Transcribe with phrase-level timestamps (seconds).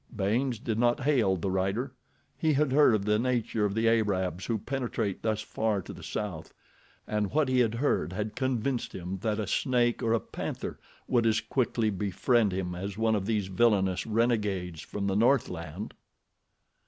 [0.15, 1.91] Baynes did not hail the rider.
[2.35, 6.01] He had heard of the nature of the Arabs who penetrate thus far to the
[6.01, 6.55] South,
[7.05, 11.27] and what he had heard had convinced him that a snake or a panther would
[11.27, 15.93] as quickly befriend him as one of these villainous renegades from the Northland.